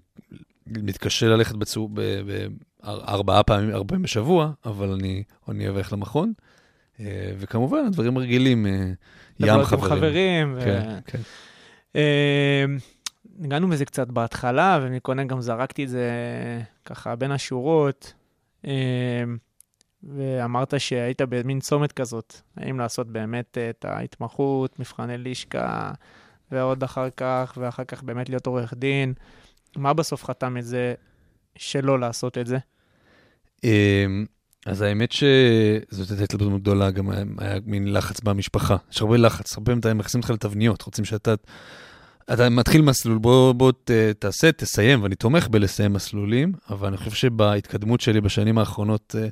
[0.70, 1.90] מתקשה ללכת בצור,
[2.83, 6.33] בארבעה פעמים, ארבע פעמים בשבוע, אבל אני, אני אוהב ללכת למכון.
[7.00, 8.90] אה, וכמובן, הדברים הרגילים, אה,
[9.40, 9.96] ים חברים.
[9.96, 10.54] חברים.
[10.57, 11.18] ו- כן, כן.
[11.96, 12.64] אה,
[13.38, 16.11] ניגענו בזה קצת בהתחלה, ומקודם גם זרקתי את זה
[16.85, 18.12] ככה בין השורות,
[18.66, 19.24] אה,
[20.02, 25.90] ואמרת שהיית במין צומת כזאת, האם לעשות באמת את ההתמחות, מבחני לישקה,
[26.52, 29.14] ועוד אחר כך, ואחר כך באמת להיות עורך דין.
[29.76, 30.94] מה בסוף חתם את זה
[31.57, 32.59] שלא לעשות את זה?
[33.64, 34.26] אמ,
[34.66, 38.76] אז האמת שזאת הייתה התלבטות גדולה, גם היה, מין לחץ במשפחה.
[38.92, 41.35] יש הרבה לחץ, הרבה פעמים מכניסים אותך לתבניות, רוצים שאתה...
[42.33, 47.11] אתה מתחיל מסלול, בוא, בוא ת, תעשה, תסיים, ואני תומך בלסיים מסלולים, אבל אני חושב
[47.11, 49.28] שבהתקדמות שלי בשנים האחרונות, אה,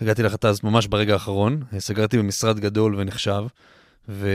[0.00, 3.44] הגעתי להחלטה הזאת ממש ברגע האחרון, סגרתי במשרד גדול ונחשב,
[4.08, 4.28] ו,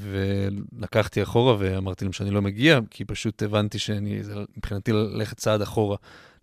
[0.00, 4.20] ולקחתי אחורה ואמרתי להם שאני לא מגיע, כי פשוט הבנתי שאני,
[4.56, 5.96] מבחינתי ללכת צעד אחורה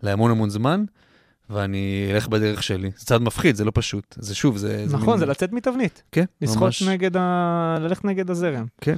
[0.03, 0.85] להמון המון זמן.
[1.49, 2.91] ואני אלך בדרך שלי.
[2.97, 4.15] זה צעד מפחיד, זה לא פשוט.
[4.19, 4.85] זה שוב, זה...
[4.89, 5.17] נכון, מין...
[5.17, 6.03] זה לצאת מתבנית.
[6.11, 6.83] כן, לשחות ממש.
[6.83, 7.77] נגד ה...
[7.81, 8.65] ללכת נגד הזרם.
[8.81, 8.95] כן,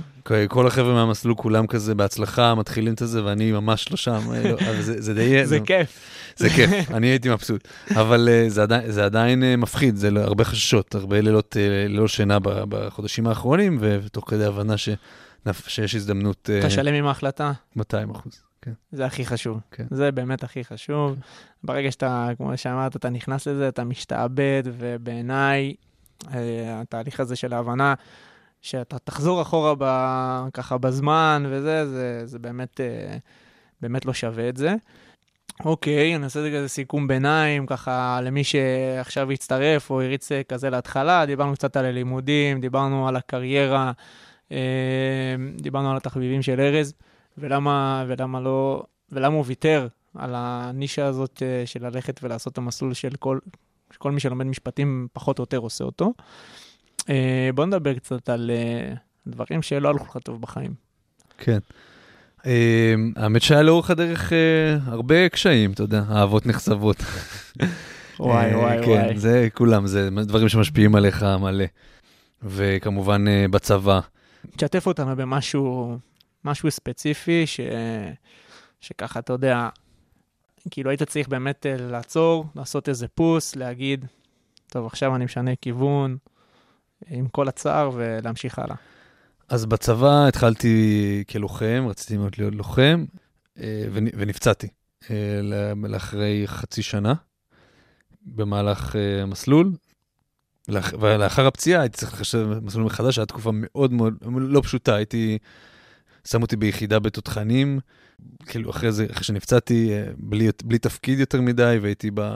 [0.48, 4.20] כל החבר'ה מהמסלול כולם כזה בהצלחה, מתחילים את זה, ואני ממש לא שם.
[4.34, 5.46] אה, לא, זה, זה די...
[5.46, 6.00] זה כיף.
[6.38, 7.68] זה כיף, אני הייתי מבסוט.
[7.96, 11.56] אבל אה, זה עדיין, זה עדיין אה, מפחיד, זה לא- הרבה חששות, הרבה לילות
[11.90, 17.52] ללא שינה בחודשים האחרונים, ותוך כדי הבנה שנפ- שיש הזדמנות אה, אתה שלם עם ההחלטה,
[17.76, 18.49] 200 אחוז.
[18.62, 18.74] כן.
[18.92, 19.60] זה הכי חשוב.
[19.72, 19.86] כן.
[19.92, 21.16] זה באמת הכי חשוב.
[21.64, 25.74] ברגע שאתה, כמו שאמרת, אתה נכנס לזה, אתה משתעבד, ובעיניי,
[26.34, 27.94] אה, התהליך הזה של ההבנה,
[28.62, 29.84] שאתה תחזור אחורה ב,
[30.54, 33.18] ככה בזמן וזה, זה, זה באמת, אה,
[33.82, 34.76] באמת לא שווה את זה.
[35.66, 41.54] אוקיי, אני אעשה כזה סיכום ביניים, ככה למי שעכשיו יצטרף או הריץ כזה להתחלה, דיברנו
[41.54, 43.92] קצת על הלימודים, דיברנו על הקריירה,
[44.52, 44.58] אה,
[45.56, 46.94] דיברנו על התחביבים של ארז,
[47.40, 52.94] ולמה, ולמה לא, ולמה הוא ויתר על הנישה הזאת אה, של ללכת ולעשות את המסלול
[52.94, 53.40] של כל,
[53.98, 56.14] כל מי שלומד משפטים פחות או יותר עושה אותו.
[57.10, 58.94] אה, בוא נדבר קצת על אה,
[59.28, 60.74] דברים שלא הלכו לך טוב בחיים.
[61.38, 61.60] כן.
[63.16, 64.34] האמת שהיה לאורך הדרך
[64.86, 66.98] הרבה קשיים, אתה יודע, אהבות נחשבות.
[68.20, 69.20] וואי, אה, וואי, כן, וואי.
[69.20, 71.66] זה כולם, זה דברים שמשפיעים עליך מלא.
[72.44, 74.00] וכמובן בצבא.
[74.56, 75.98] תשתף אותנו במשהו
[76.46, 77.60] משהו ספציפי, ש...
[78.82, 79.70] שככה, אתה יודע,
[80.72, 84.06] כאילו היית צריך באמת אה, לעצור, לעשות איזה פוס, להגיד,
[84.68, 86.18] טוב, עכשיו אני משנה כיוון,
[87.10, 88.76] עם כל הצער, ולהמשיך הלאה.
[89.50, 93.06] אז בצבא התחלתי כלוחם, רציתי מאוד להיות לוחם,
[93.60, 94.68] אה, ונ- ונפצעתי
[95.10, 95.16] אה,
[95.88, 97.14] לאחרי חצי שנה
[98.26, 99.72] במהלך אה, המסלול.
[100.68, 105.38] לאח- ולאחר הפציעה הייתי צריך לחשב מסלול מחדש, הייתה תקופה מאוד מאוד לא פשוטה, הייתי,
[106.28, 107.80] שם אותי ביחידה בתותחנים,
[108.46, 112.32] כאילו אחרי זה, אחרי שנפצעתי, אה, בלי, בלי תפקיד יותר מדי, והייתי ב,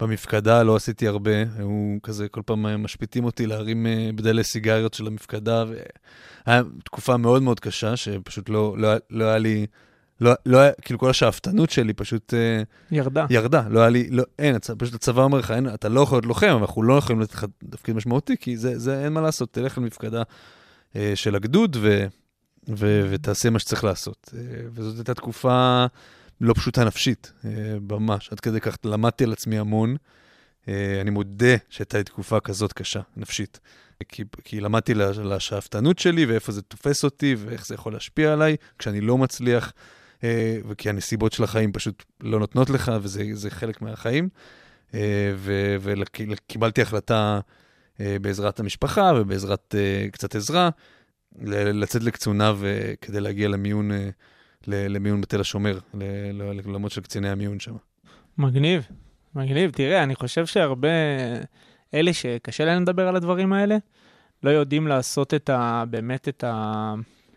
[0.00, 5.06] במפקדה, לא עשיתי הרבה, הוא כזה, כל פעם משפיטים אותי להרים אה, בדלי סיגריות של
[5.06, 5.64] המפקדה,
[6.46, 9.66] והיה תקופה מאוד מאוד קשה, שפשוט לא, לא, לא היה לי,
[10.20, 13.26] לא, לא היה, כאילו כל השאפתנות שלי פשוט אה, ירדה.
[13.30, 16.16] ירדה, לא היה לי, לא, אין, הצ- פשוט הצבא אומר לך, אין, אתה לא יכול
[16.16, 19.52] להיות לוחם, אנחנו לא יכולים לתת לך תפקיד משמעותי, כי זה, זה אין מה לעשות,
[19.52, 20.22] תלך למפקדה
[20.96, 22.06] אה, של הגדוד ו,
[22.76, 24.30] ו, ותעשה מה שצריך לעשות.
[24.34, 24.40] אה,
[24.72, 25.86] וזאת הייתה תקופה
[26.40, 27.50] לא פשוטה נפשית, אה,
[27.90, 29.96] ממש, עד כדי כך למדתי על עצמי המון.
[30.68, 33.60] אה, אני מודה שהייתה לי תקופה כזאת קשה, נפשית.
[34.08, 38.56] כי, כי למדתי ל- לשאפתנות שלי ואיפה זה תופס אותי ואיך זה יכול להשפיע עליי
[38.78, 39.72] כשאני לא מצליח,
[40.68, 44.28] וכי הנסיבות של החיים פשוט לא נותנות לך וזה זה חלק מהחיים.
[45.80, 47.40] וקיבלתי החלטה
[47.98, 49.74] בעזרת המשפחה ובעזרת
[50.12, 50.70] קצת עזרה,
[51.42, 52.52] לצאת לקצונה
[53.00, 54.08] כדי להגיע למיון, אה,
[54.66, 55.78] למיון בתל השומר,
[56.32, 57.76] לעולמות של קציני המיון שם.
[58.38, 58.86] מגניב,
[59.34, 59.70] מגניב.
[59.70, 60.88] תראה, אני חושב שהרבה,
[61.94, 63.76] אלה שקשה להם לדבר על הדברים האלה,
[64.42, 65.84] לא יודעים לעשות את ה...
[65.90, 66.94] באמת את ה...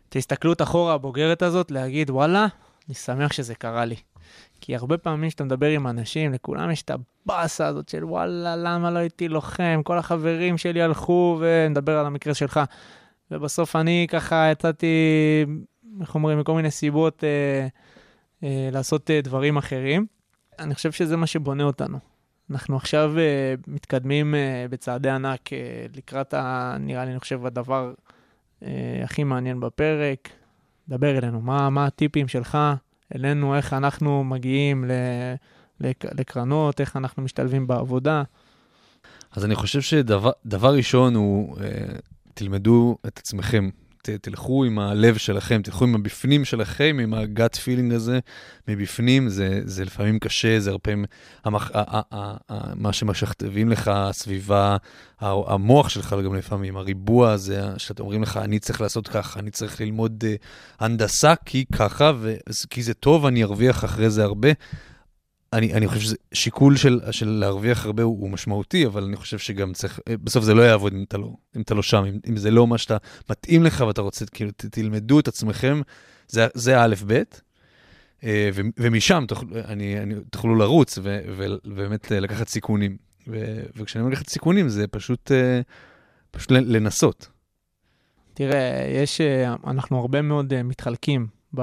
[0.09, 2.47] את ההסתכלות אחורה הבוגרת הזאת, להגיד, וואלה,
[2.87, 3.95] אני שמח שזה קרה לי.
[4.61, 8.91] כי הרבה פעמים כשאתה מדבר עם אנשים, לכולם יש את הבאסה הזאת של וואלה, למה
[8.91, 9.81] לא הייתי לוחם?
[9.83, 12.59] כל החברים שלי הלכו, ונדבר על המקרה שלך.
[13.31, 14.95] ובסוף אני ככה יצאתי,
[16.01, 17.67] איך אומרים, מכל מיני סיבות אה,
[18.43, 20.05] אה, לעשות אה, דברים אחרים.
[20.59, 21.97] אני חושב שזה מה שבונה אותנו.
[22.51, 27.93] אנחנו עכשיו uh, מתקדמים uh, בצעדי ענק uh, לקראת, ה, נראה לי, אני חושב, הדבר
[28.59, 28.65] uh,
[29.03, 30.29] הכי מעניין בפרק.
[30.89, 32.57] דבר אלינו, מה, מה הטיפים שלך
[33.15, 34.91] אלינו, איך אנחנו מגיעים ל,
[35.79, 38.23] לק, לקרנות, איך אנחנו משתלבים בעבודה.
[39.31, 41.65] אז אני חושב שדבר דבר ראשון הוא, אה,
[42.41, 43.69] תלמדו את עצמכם,
[44.01, 48.19] ת, תלכו עם הלב שלכם, תלכו עם הבפנים שלכם, עם הגאט פילינג הזה
[48.67, 51.05] מבפנים, זה, זה לפעמים קשה, זה הרבה פעמים
[51.45, 54.77] המח, ה, ה, ה, ה, מה שמשכתבים לך, הסביבה,
[55.21, 59.81] המוח שלך גם לפעמים, הריבוע הזה, שאתם אומרים לך, אני צריך לעשות ככה, אני צריך
[59.81, 60.45] ללמוד uh,
[60.79, 62.35] הנדסה כי ככה, ו,
[62.69, 64.49] כי זה טוב, אני ארוויח אחרי זה הרבה.
[65.53, 69.37] אני, אני חושב שזה שיקול של, של להרוויח הרבה הוא, הוא משמעותי, אבל אני חושב
[69.37, 72.37] שגם צריך, בסוף זה לא יעבוד אם אתה לא, אם אתה לא שם, אם, אם
[72.37, 72.97] זה לא מה שאתה
[73.29, 75.81] מתאים לך ואתה רוצה, כאילו, ת, תלמדו את עצמכם,
[76.27, 76.75] זה, זה
[77.07, 77.21] ב',
[78.23, 82.97] אה, ומשם תוכל, אני, אני, תוכלו לרוץ ו, ובאמת לקחת סיכונים.
[83.27, 85.61] ו, וכשאני אומר לקחת סיכונים זה פשוט, אה,
[86.31, 87.27] פשוט לנסות.
[88.33, 91.61] תראה, יש, אה, אנחנו הרבה מאוד מתחלקים ב...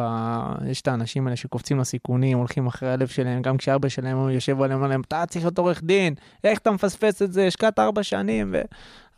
[0.67, 4.79] יש את האנשים האלה שקופצים לסיכונים, הולכים אחרי הלב שלהם, גם כשאבא שלהם יושב עליהם,
[4.79, 8.51] אומר להם, אתה צריך להיות עורך דין, איך אתה מפספס את זה, השקעת ארבע שנים,
[8.53, 8.61] ו...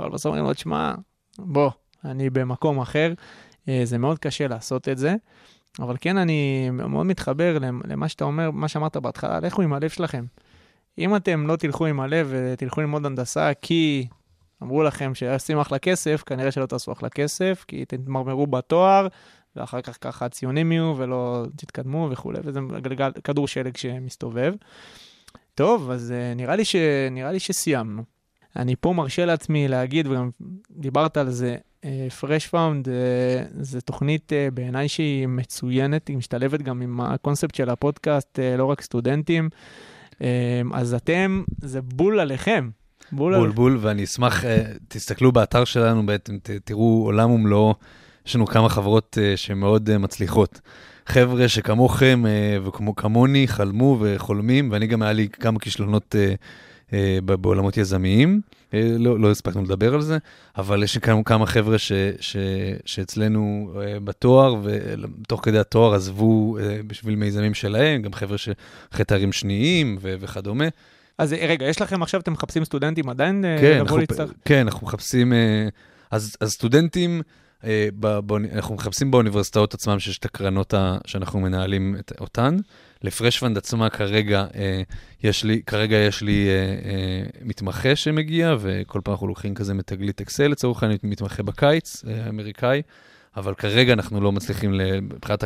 [0.01, 0.95] אבל בסוף אומרים לו, תשמע,
[1.39, 1.71] בוא,
[2.05, 3.13] אני במקום אחר,
[3.69, 5.15] אה, זה מאוד קשה לעשות את זה,
[5.79, 10.25] אבל כן, אני מאוד מתחבר למה שאתה אומר, מה שאמרת בהתחלה, לכו עם הלב שלכם.
[10.99, 14.07] אם אתם לא תלכו עם הלב ותלכו ללמוד הנדסה כי
[14.63, 19.07] אמרו לכם שעושים אחלה כסף, כנראה שלא תעשו אחלה כסף, כי תתמרמרו בתואר,
[19.57, 24.55] ואחר כך ככה הציונים יהיו ולא תתקדמו וכולי, וזה גלגל, כדור שלג שמסתובב.
[25.55, 26.77] טוב, אז אה, נראה לי, ש,
[27.11, 28.03] נראה לי שסיימנו.
[28.57, 30.31] אני פה מרשה לעצמי להגיד, וגם
[30.71, 31.57] דיברת על זה,
[32.21, 32.91] פרש uh, פאונד uh,
[33.61, 38.65] זה תוכנית uh, בעיניי שהיא מצוינת, היא משתלבת גם עם הקונספט של הפודקאסט, אה, לא
[38.65, 39.49] רק סטודנטים.
[40.13, 40.23] אה,
[40.73, 42.71] אז אתם, זה בול עליכם.
[43.13, 43.53] בול, בול, על...
[43.53, 44.47] בול ואני אשמח, אה,
[44.89, 47.75] תסתכלו באתר שלנו, בעצם תראו עולם ומלואו.
[48.27, 50.61] יש לנו כמה חברות uh, שמאוד uh, מצליחות.
[51.07, 56.15] חבר'ה שכמוכם uh, וכמוני חלמו וחולמים, ואני גם היה לי כמה כישלונות
[57.25, 58.41] בעולמות יזמיים.
[58.73, 60.19] לא, לא הספקנו לדבר על זה,
[60.59, 62.37] אבל יש כמה, כמה חבר'ה ש, ש,
[62.85, 63.73] שאצלנו
[64.05, 70.65] בתואר, ותוך כדי התואר עזבו בשביל מיזמים שלהם, גם חבר'ה שאחרי תארים שניים ו, וכדומה.
[71.19, 74.31] אז רגע, יש לכם עכשיו, אתם מחפשים סטודנטים עדיין כן, לבוא להצטרף?
[74.45, 75.33] כן, אנחנו מחפשים...
[76.11, 77.23] אז, אז סטודנטים...
[77.65, 77.89] אה,
[78.55, 80.75] אנחנו מחפשים באוניברסיטאות עצמם שיש את הקרנות
[81.07, 82.57] שאנחנו מנהלים אותן.
[83.03, 84.83] לפרש פנד עצמה כרגע אה,
[85.23, 90.49] יש לי, כרגע יש לי אה, מתמחה שמגיע, וכל פעם אנחנו לוקחים כזה מתגלית אקסל,
[90.49, 92.83] לצורך העניין מתמחה בקיץ, אמריקאי,
[93.37, 95.45] אבל כרגע אנחנו לא מצליחים, מבחינת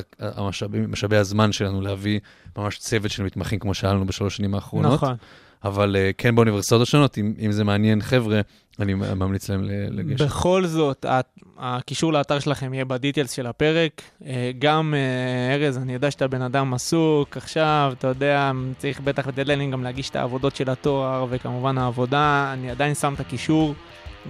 [0.88, 2.20] משאבי הזמן שלנו, להביא
[2.56, 4.92] ממש צוות של מתמחים כמו שהיה לנו בשלוש שנים האחרונות.
[4.92, 5.16] נכון.
[5.64, 8.40] אבל uh, כן באוניברסיטאות השונות, אם, אם זה מעניין חבר'ה,
[8.80, 10.24] אני ממליץ להם לגשת.
[10.24, 11.06] בכל זאת,
[11.58, 14.02] הקישור לאתר שלכם יהיה בדיטיילס של הפרק.
[14.26, 19.26] אה, גם, אה, ארז, אני יודע שאתה בן אדם עסוק עכשיו, אתה יודע, צריך בטח
[19.26, 22.50] בדדליינים גם להגיש את העבודות של התואר, וכמובן העבודה.
[22.52, 23.74] אני עדיין שם את הקישור,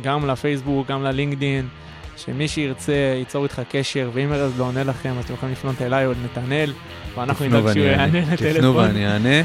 [0.02, 1.68] גם לפייסבוק, גם ללינקדין.
[2.16, 6.12] שמי שירצה ייצור איתך קשר, ואם ארז לא עונה לכם, אתם יכולים לפנות אליי או
[6.12, 6.72] לנתנאל,
[7.14, 8.52] ואנחנו נדאג שהוא יענה לטלפון.
[8.52, 9.42] תפנו ואני אענה.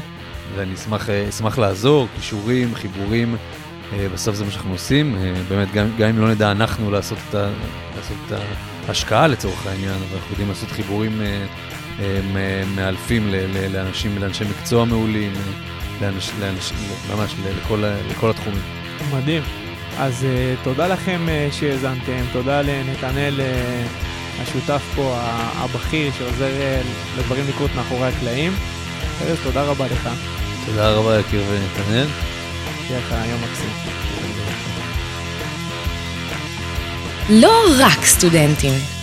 [0.56, 3.36] ואני אשמח, אה, אשמח לעזור, כישורים, חיבורים,
[3.92, 5.16] אה, בסוף זה מה שאנחנו עושים.
[5.16, 7.50] אה, באמת, גם, גם אם לא נדע אנחנו לעשות את, ה,
[7.96, 8.38] לעשות את
[8.88, 11.22] ההשקעה לצורך העניין, אבל אנחנו יודעים לעשות חיבורים
[12.74, 13.34] מאלפים
[13.72, 15.32] לאנשים, לאנשי מקצוע מעולים,
[16.00, 16.72] לאנש, לאנש,
[17.14, 18.62] ממש לכל, לכל התחומים.
[19.12, 19.42] מדהים.
[19.98, 20.26] אז
[20.62, 21.20] תודה לכם
[21.52, 23.40] שהאזנתם, תודה לנתנאל,
[24.38, 25.16] השותף פה,
[25.54, 26.50] הבכיר, שעוזר
[27.18, 28.52] לדברים לקרות מאחורי הקלעים.
[29.44, 30.08] תודה רבה לך.
[30.70, 32.06] תודה רבה, יקיר ונתנאל.
[32.86, 33.70] שיהיה לך יום מקסים.
[37.30, 38.99] לא רק סטודנטים.